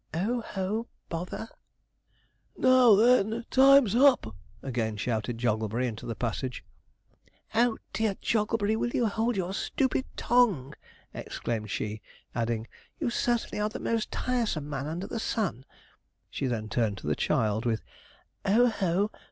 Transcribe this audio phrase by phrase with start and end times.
[0.15, 0.87] 'O, ho!
[1.09, 1.47] bother'
[2.57, 3.45] 'Now, then!
[3.51, 6.63] time's hup!' again shouted Jogglebury into the passage.
[7.53, 8.21] 'O dear, Mr.
[8.21, 10.73] Jogglebury, will you hold your stoopid tongue!'
[11.13, 12.01] exclaimed she,
[12.33, 12.65] adding,
[12.99, 15.65] 'you certainly are the most tiresome man under the sun.'
[16.31, 17.83] She then turned to the child with:
[18.43, 19.11] 'O ho!